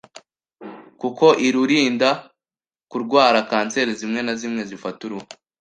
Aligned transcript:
Kuko 1.01 1.25
irurinda 1.47 2.09
kurwara 2.91 3.39
kanseri 3.49 3.91
zimwe 3.99 4.19
na 4.23 4.33
zimwe 4.39 4.61
zifata 4.69 5.01
uruhu 5.07 5.27